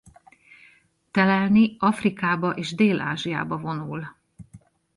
[1.11, 4.15] Telelni Afrikába és Dél-Ázsiába vonul.